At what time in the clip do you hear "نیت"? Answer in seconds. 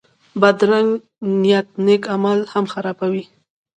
1.41-1.67